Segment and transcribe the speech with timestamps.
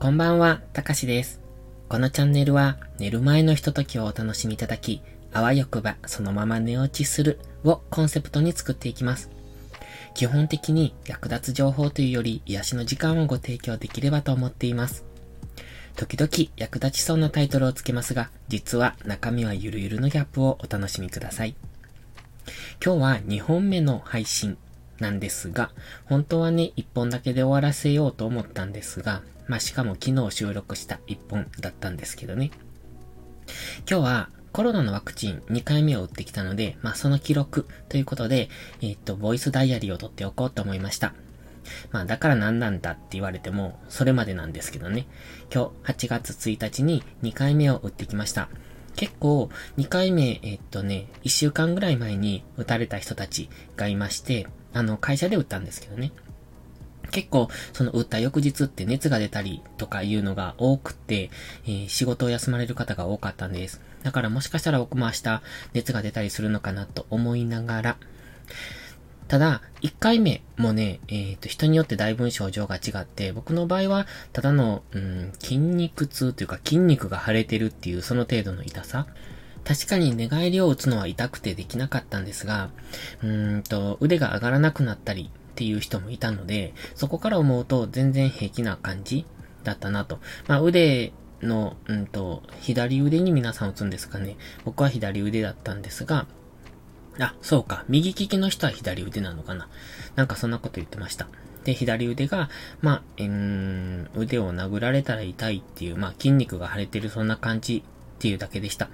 [0.00, 1.42] こんばんは、たかしです。
[1.90, 9.28] このチャンネルは、寝る前のひとときをお楽しみいただき、あわよくばそのまま寝落ちするをコンセプトに作っていきます。
[10.14, 15.04] 基本的に役立つ情報というより癒しの時間をご提供できればと思っています。
[15.96, 21.54] 時々役立ちそうなタイトルをつけますが、実は中身はゆるゆるのギャップをお楽しみください。
[22.82, 24.56] 今日は2本目の配信
[24.98, 25.72] なんですが、
[26.06, 32.52] 本当はね、1本だけで終わらせようと思ったんですが、まあ、しかも昨日収録した1本だったんですけどね。
[33.78, 38.48] 今日はコロナのワクチン2回目を打ってきたので、まあ、その記録ということで、
[38.80, 41.14] えっと、ボイスダイアリーを取っておこうと思いました。
[41.90, 45.08] まあ、だから何なんだって言われても、それまでなんですけどね。
[45.52, 48.50] 今日、8月1日に2回目を打ってきました。
[48.94, 56.12] 結構、2回目、えっとね、1週間ぐらい前に打たれた人たちがいまして、あの、会社で打ったんですけどね。
[57.10, 61.30] 結構、その打った翌日って熱が出たりとかいうのが多くて、
[61.64, 63.80] えー、仕事を休まれる方が多かったんです。
[64.02, 65.42] だからもしかしたら僕も明日
[65.74, 67.96] 熱が出たりするのかなと思いながら、
[69.30, 79.06] ただ、1回目もね、えっ、ー、と、人によってだいぶ症状が違って、僕の場合は、ただの、うん、筋肉痛というか筋肉が腫れてるっていうその程度の痛さ。
[79.64, 82.70] 確かに寝返りを打つのは痛くてできなかったんですが、
[83.22, 85.30] うーんと、腕が上がらなくなったり
[85.60, 89.26] っていう人もいたので、そこから思うと全然平気な感じ
[89.62, 90.18] だったなと。
[90.48, 94.38] まあ、腕の、うんと、左腕に皆さん打つんですかね。
[94.64, 96.26] 僕は左腕だったんですが、
[97.18, 97.84] あ、そうか。
[97.88, 99.68] 右利きの人は左腕なのかな。
[100.16, 101.28] なんかそんなこと言ってました。
[101.64, 102.48] で、左腕が、
[102.80, 108.88] まあ、えー、腕を殴られたら痛いっていう、まあ、筋肉が腫れてるそんな感じっていうだけでした。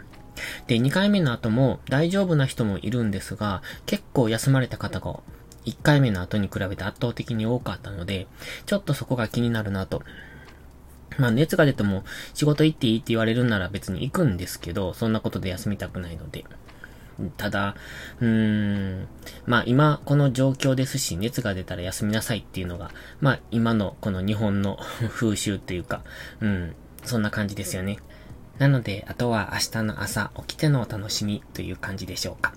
[0.66, 5.20] で、2回目の後も大丈夫な人もいるんですが、結構休まれた方が
[5.66, 8.26] 1回目の後に比べて圧倒的に多かったので、
[8.64, 10.02] ちょっとそこが気になるなと。
[11.18, 16.44] まあ熱が出ても仕事行っていいって言われるなら別に行くんですけど、そんなことで休みたくないので。
[17.38, 17.76] ただ、
[18.20, 19.08] うーん、
[19.46, 22.90] まあ今この状況ですし、熱が出たら休みなさいっていうのが、
[23.20, 24.78] まあ今のこの日本の
[25.08, 26.02] 風習っていうか、
[26.40, 26.74] うん、
[27.04, 27.98] そんな感じですよね。
[28.58, 32.52] なので、あとは明日の朝起きてのお楽しみという感じでしょうか。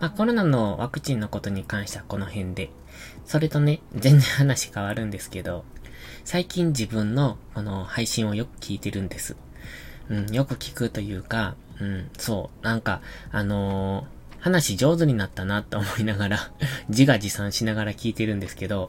[0.00, 2.70] まあ、コロナのワクチンのことに関してはこの辺で。
[3.24, 5.64] それとね、全然話変わるんですけど、
[6.24, 9.36] 最近自分のこの配信をよく聞いてるんです。
[10.08, 13.00] うん、よく聞くというか、うん、そう、なんか、
[13.30, 14.15] あのー
[14.46, 16.50] 話上手になったなと思いながら
[16.88, 18.88] 自画自賛しながら聞いてるんですけど、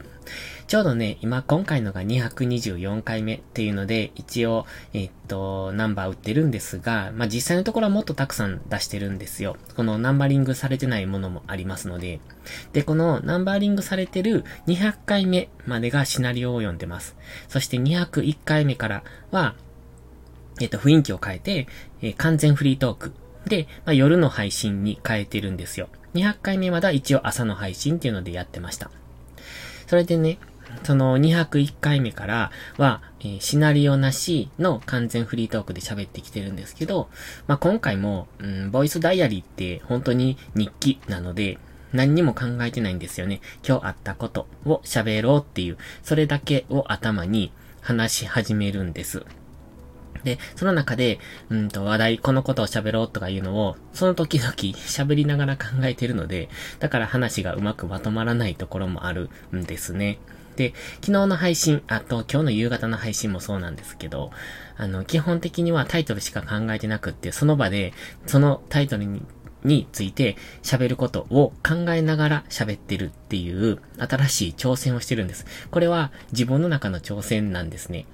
[0.68, 9.56] ちょうどね、今今回のが224回目っていうので、一応、えっと、ナンバー売ってるんですが、まあ、実際のところはもっとたくさん出してるんですよ。
[9.74, 12.20] このナンバリングされてないものもありますので。
[12.72, 17.16] で、このナンバリングされてる200回目までがシナリオを読んでます。
[17.48, 19.02] そして201回目から
[19.32, 19.56] は、
[20.60, 21.66] えっと、雰囲気を変えて、
[22.00, 23.12] えー、完全フリートーク
[23.48, 25.88] で、まあ、夜の配信に変えてるんですよ。
[26.14, 28.90] 200回目までは一応朝の配信っていうのでやってました。
[29.86, 30.38] それでね、
[30.82, 37.08] その201回目からは、えー、シナリオなしの完全フリートークで喋ってきてるんですけど、
[37.46, 41.58] まあ、今回も、うん、ボイスダイアリーって本当に日記なので、
[41.92, 43.40] 何にも考えてないんですよね。
[43.66, 49.24] 今日あったことを喋ろうっていう、それだけを頭に話し始めるんです。
[50.24, 51.18] で、その中で、
[51.50, 56.48] うんと、話題、このことを喋ろうとかいうのを、その時々喋りながら考えてるので、
[56.78, 60.18] だから話がうまくまとまらないところもあるんですね。
[60.56, 64.32] で、昨日の配信、あと今日の夕方の配信もそうなんですけど、
[64.76, 67.92] あの、基本的にはタイトルしか考えてなくって、その場で、
[68.26, 69.22] そのタイトルに
[69.64, 75.46] について喋ることを考えながら喋ってるっていう新しい挑戦をしてるんです。
[75.70, 78.06] これは自分の中の挑戦なんですね。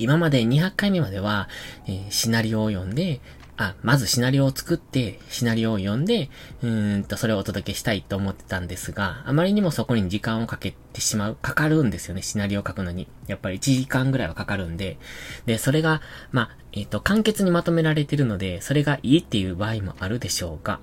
[0.00, 1.48] 今まで200回目までは、
[1.86, 3.20] えー、シナリオを読んで、
[3.56, 6.30] あ、まずシナリオを作って、シナリオを読んで、
[6.62, 13.06] うーんと、それをお届けしたいと思ってたんですが、あまりにもそこに時間をかけてしまう、かかるんですよね、シナリオを書くのに。
[13.26, 14.96] やっぱり1時間ぐらいはかかるんで。
[15.44, 16.00] で、それが、
[16.32, 20.80] まあ、えっ、ー、と、簡潔にまとめられてるので、それがいいっていう場合もあるでしょうが、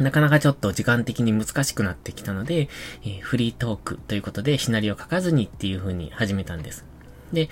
[0.00, 2.68] なかなかちょっと時間的に難しくなってきたので、
[3.04, 6.84] えー、フリートークということでシナリオを書かずにっていう風に始めたんです。
[7.32, 7.48] で、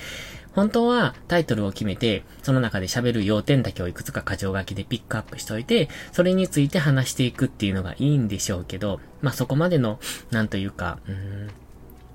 [0.55, 9.99] 本当はタイトルを決めて、その中で喋る要点だけをいくつか箇条書きでピックアップしといて、それについて話していくっていうのがいいんでしょうけど、まあ、そこまでの、
[10.31, 11.51] なんというか、うん、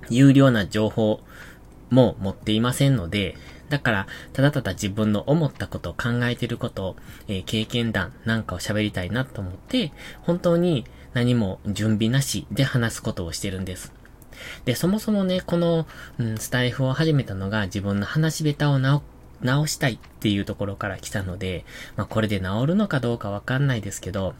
[0.08, 1.20] 有料な情報
[1.90, 3.36] も持っていませんので、
[3.68, 6.96] だから、ただただ自分の思ったこと、考えてること、
[7.26, 9.92] えー、経験談なんかを喋りたいなと思って、
[10.22, 13.92] 本当に何も準備なしで話すことをしてるんです。
[14.64, 15.86] で、そもそもね、この、
[16.18, 19.02] うん、スタイフを始めたのが自分の話し下手を直、
[19.42, 21.64] 直したいっていうところから来たので、
[21.96, 24.34] まあこれで治るのかどうかわかんないですけど、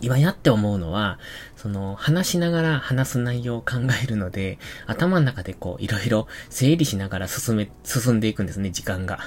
[0.00, 1.18] 今やって思うのは、
[1.56, 9.18] その、話しながら話す内容を考えるので、頭の中でこう、いろいろ整理しながら進め、進んでいくんですね、時間が。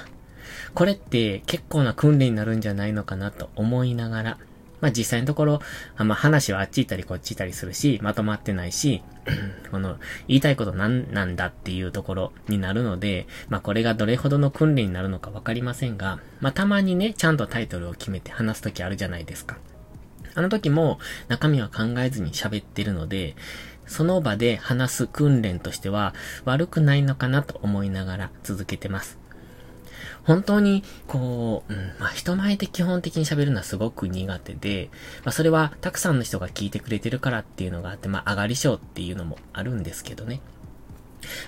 [0.74, 4.38] これって結構な訓練になるんじゃないのかなと思いながら、
[4.82, 5.60] まあ実際のところ、
[5.96, 9.02] あまあ話はあっち行ったりこっち行ったりするし、まとまってないし、
[9.70, 9.96] この、
[10.26, 19.56] 言いたいことなんなんだっていうところになるので、まあこれがどれほどの訓練になるのかわかりませんが、まあたまにね、ちゃんとタイトルを決めて話すときあるじゃないですか。
[20.34, 20.98] あの時も
[21.28, 23.36] 中身は考えずに喋ってるので、
[23.86, 26.14] その場で話す訓練としては
[26.44, 29.21] 悪くないのかなと思いながら続けてます。
[30.24, 34.90] 本当に、こう、うん、まあ、人前で基本的に喋るのはすごく苦手で、
[35.24, 40.40] まあ、それはたくさんの人が聞いてくれてるからっていうのがあって、まあ、上がり症っていうのもあるんですけどね。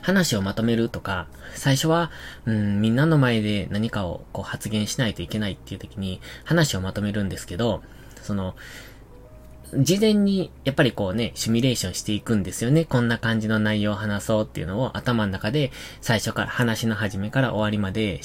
[0.02, 2.10] 話をまとめるとか、最初は、
[2.46, 7.82] うん、みんなの前で何かをこう発言しないといけないっていう時に話をまとめるんですけど、
[8.22, 8.54] その、
[9.76, 12.84] 事前に、やっぱりこうね、シミュレーションしていくんですよね。
[12.84, 18.20] こんな感じの内容を話そうっていうのを頭の中で、最初から話の始めから終わりまで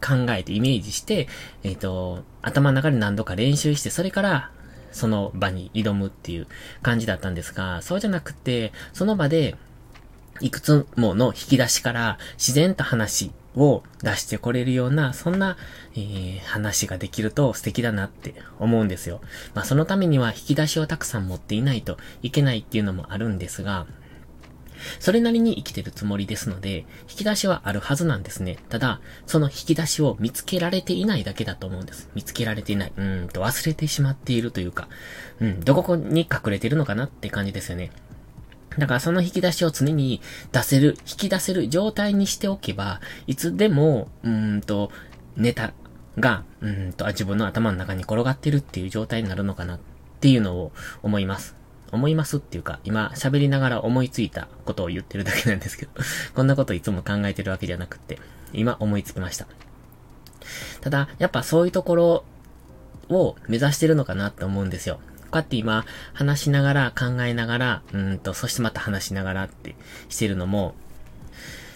[0.00, 1.28] 考えてイメージして、
[1.62, 4.50] えっ、ー、と、頭の中で何度か練習して、それから、
[4.92, 6.48] その場に挑むっていう
[6.82, 9.56] 感じだったんですが、そうじゃなくて、その場で、
[10.40, 15.56] いくつもの引き出しから自然と話を出してこれるような、そんな、
[15.94, 19.20] えー、話ができると素敵だなって思うんですよ。
[19.54, 23.86] まあそのためには引き出しをたくさん持っていないといけないっていうのもあるんですが、
[24.98, 26.78] それなりに生きてるつもりですので、
[27.08, 28.56] 引き出しはあるはずなんですね。
[28.68, 32.08] ただ、その引き出しを見つけられていないだけだと思うんです。
[32.14, 32.92] 見つけられていない。
[32.96, 34.88] うーんと忘れてしまっているというか、
[35.40, 37.90] うん、どこに隠れてるのかなって感じですよね。
[38.78, 40.20] だからその引き出しを常に
[40.52, 44.92] 出せる、引き出せる状態にしておけば、いつでも、うーんと、
[45.36, 45.72] ネタ
[46.18, 49.80] が、うんと、自分の頭の中に転がってるっていう状態になるのかなっ
[50.20, 50.72] ていうのを
[51.02, 51.59] 思います。
[51.92, 55.92] 思いますっていうか、今喋りながら思いついたことを言ってるだけなんですけど、
[56.34, 58.18] こんなこといつも考えてるわけじゃなくって、
[58.52, 59.46] 今思いつきました。
[60.80, 62.24] ただ、やっぱそういうところ
[63.08, 65.00] を目指してるのかなって思うんですよ。
[65.30, 69.76] こうやって今、話しながら、考えながら、うんと、そしてまた話しながらって
[70.08, 70.74] してるのも、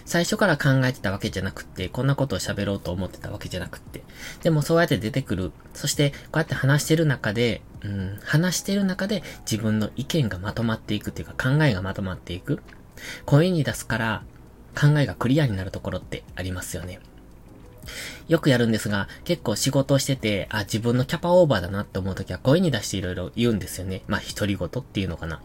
[0.05, 4.03] 最初から考えてたわけじゃなくって、こんなことを喋ろうと思ってたわけじゃなくって。
[4.43, 5.51] でもそうやって出てくる。
[5.73, 12.61] そして、こうやって話してる中で、うん、話してる中で自分の意見がまとまっていくっていうか考えがまとまっていく。
[13.25, 14.23] 声に出すから
[14.79, 16.99] 考えがクリアになるところってありますよね。
[18.27, 24.01] よくやるんですが、結構仕事をしてて、あ、自分のキャパオーバーだなって思うときは声に出していろいろ言うんですよね。
[24.07, 25.41] まあ、独り言っていうのかな。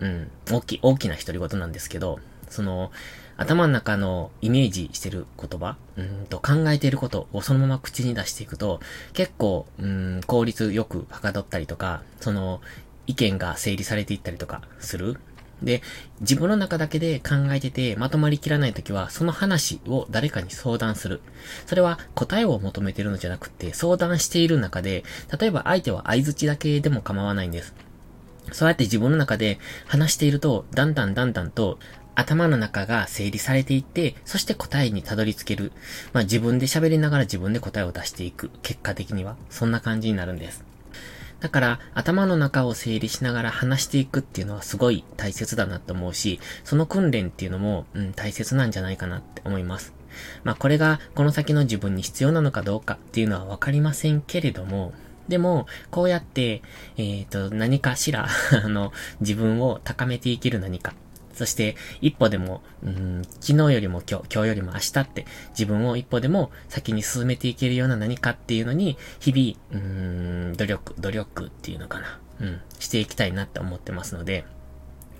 [0.00, 2.92] うん、大き、大きな独り言なんですけど、その、
[3.38, 8.80] 頭の中のイメージしてる言葉、うんと考えていることをそのまま口に出していくと、
[9.12, 12.60] 結構、うん、効率よくはかどったりとか、その、
[13.06, 15.18] 意見が整理されていったりとかする。
[15.62, 15.82] で、
[16.20, 21.20] 自分の中だけで考えててまとまりきらないときは、その話を誰かに相談する。
[21.66, 25.04] それは答えを求めてるのじゃなくて、相談している中で、
[25.40, 27.72] 例えば相手は相づちだけでも構わないんです。
[28.52, 31.78] そうやって自分の中で話していると、だんだんだんだんと
[32.18, 35.70] 頭の中が整理されていって、そして答えにたどり着ける。
[36.12, 38.50] まあ自分で喋りながら自分で答えを出していく。
[38.62, 39.36] 結果的には。
[39.50, 40.64] そんな感じになるんです。
[41.38, 49.92] だから、頭の中を整理しながら話していくっていうのはすごい大切だなって思うし、その訓練っていうのも、うん、大切なんじゃないかなって思います。
[50.42, 54.92] まあこれがこの先の自分に必要なのかどうかっていうのはわかりませんけれども、
[55.28, 56.62] でも、こうやって、
[56.96, 58.26] えっ、ー、と、何かしら
[58.64, 60.94] あの、自分を高めていける何か
[61.38, 69.86] そして、一歩でも、うん、昨日よりも今日、今日よりも明日って、自分を一歩でも先に進めていけるような何かっていうのに、日々、う
[70.50, 72.18] ん、努力、努力っていうのかな。
[72.40, 74.44] うん、していきたいなって思ってますので、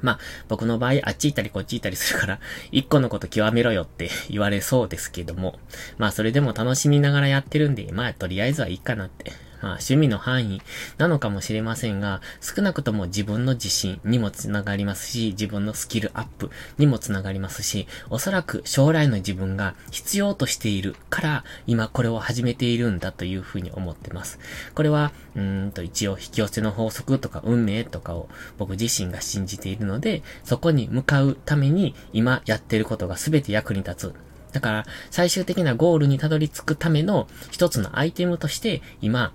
[0.03, 2.41] まあ、僕の場合、あっち行ったりこっち行ったりするから、
[2.73, 5.61] 一個のこと極めろよって 言われそうですけども、
[5.99, 10.63] まあ、それでも楽しみながらやってるんで、まあ、とりあえずはいいかなってまあ、趣味の範囲
[10.99, 24.39] なのかもしれませんが、少なくとも自分の自信にもつながりますし、自分のスキルアップにもつながりますし、おそらく将来の自分が必要としているから、今これを始めているんだというふうに思ってます。
[24.75, 34.15] これは、うんと一応引き寄せの法則とか運命とかを僕自身が信じているので、そこに向かうために今やってることが全て役に立つ。
[34.53, 39.33] だから、最終的なゴールにたどり着くための一つのアイテムとして、今、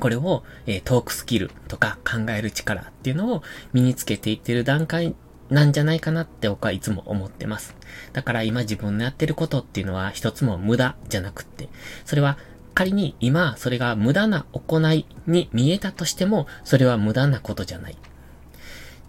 [0.00, 5.14] これを、えー、トークスキルとか考える力っていうのを身につけていってる段階
[5.50, 7.76] なんじゃないかなって僕はいつも思ってます。
[8.12, 11.68] だから今自分のやってることっていうのは一つも無駄じゃなくって、
[12.04, 12.38] それは
[12.74, 17.96] 仮に今それが無駄な行いに見えたとしても、それは無駄なことじゃない。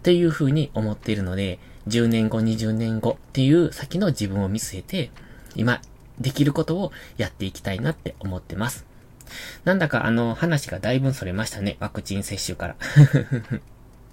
[0.02, 5.10] というふうに思っているので、10年後、20年後っていう先の自分を見据えて、
[5.56, 5.80] 今
[6.20, 8.85] できることをやっていきたいなって思ってます。
[9.64, 11.76] なんだかあの話がだいぶそれましたね。
[11.80, 12.76] ワクチン接種から。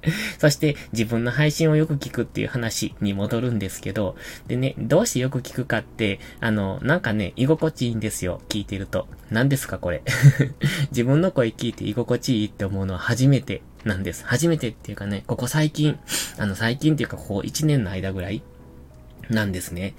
[0.38, 4.16] そして自分の配信をよく聞くっていう話に戻るんですけど、
[4.48, 9.08] でね、どうしてよく聞くかって、あの、なんかね、居心地いいんですよ、聞いてると。
[9.32, 10.04] 何ですかこれ。
[10.92, 14.26] 自分の声聞いて居心地いいって思うのは初めてなんです。
[14.26, 15.98] 初めてっていうかね、ここ最近、
[16.38, 18.44] あの最近っていうかここ1年の間ぐらい
[19.30, 19.96] なんですね。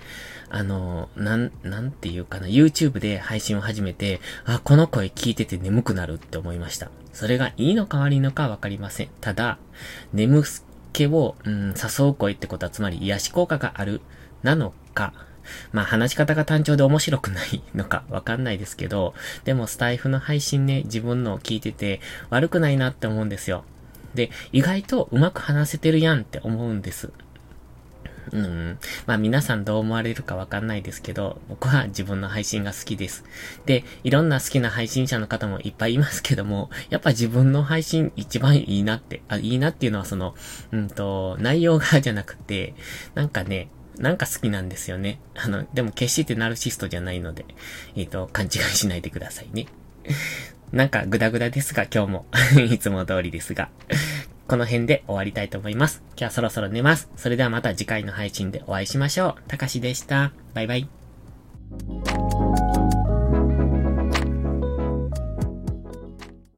[0.51, 6.91] あの、なん、なんていうかな、YouTube で配信を始めて、あ、この声聞いてて眠くなるって思いました。
[7.13, 9.09] それがいいのか悪いのかわかりません。
[9.21, 9.59] ただ、
[10.13, 10.45] 眠
[10.93, 14.01] 気を、うん、誘う声ってことはつまり癒し効果がある、
[14.43, 15.13] なのか、
[15.73, 19.15] まあ話し方が単調で面白くないのかわかんないですけど、
[19.45, 22.01] でもスタイフの配信ね、自分の聞いてて
[22.31, 23.65] 悪くないなって思うんですよ。
[24.15, 27.11] で、意外とうまく話せてるやんって思うんです。
[28.35, 28.79] うん。
[29.07, 33.25] まあ皆さんどう思われるかわかんないですけど、僕は自分の配信が好きです。
[33.65, 40.35] で、いろんな好きな配信者の方もいっぱいいますけども、 やっぱ自分の配信一番いいなって、あ、いいなっていうのはその、
[40.73, 42.75] うんと、内容がじゃなくて、
[43.15, 45.21] なんかね、なんか好きなんですよね。
[45.37, 47.45] あの、でも決してナルシストじゃないので、
[47.95, 49.67] えっ、ー、と、勘違いしないでくださいね。
[50.73, 52.27] なんかグダグダですが、今日も
[52.69, 53.69] いつも通りですが
[54.49, 56.03] この辺で終わりたいと思います。
[56.11, 57.11] 今日はそろそろ寝ます。
[57.17, 59.43] それではまた次回の配信でお会いしましょう。
[59.49, 60.33] たかしでした。
[60.53, 62.24] バイバイ。